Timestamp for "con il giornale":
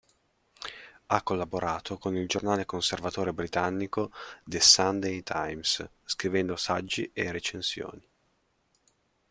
1.99-2.65